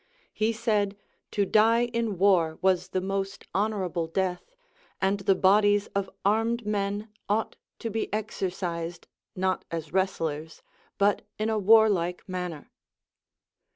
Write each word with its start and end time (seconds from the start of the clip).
He 0.33 0.51
said, 0.51 0.97
to 1.29 1.45
die 1.45 1.85
in 1.85 2.17
war 2.17 2.57
was 2.63 2.87
the 2.87 3.01
most 3.01 3.45
honorable 3.53 4.07
death, 4.07 4.51
and 4.99 5.19
the 5.19 5.35
bodies 5.35 5.85
of 5.93 6.09
armed 6.25 6.65
men 6.65 7.09
ought 7.29 7.55
to 7.77 7.91
be 7.91 8.11
exercised, 8.11 9.07
not 9.35 9.63
as 9.69 9.93
wrestlers, 9.93 10.63
but 10.97 11.21
in 11.37 11.51
a 11.51 11.59
warlike 11.59 12.27
manner. 12.27 12.71